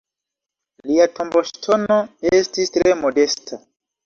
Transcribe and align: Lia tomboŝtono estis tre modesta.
Lia 0.91 1.05
tomboŝtono 1.19 1.99
estis 2.39 2.75
tre 2.79 2.97
modesta. 3.05 3.63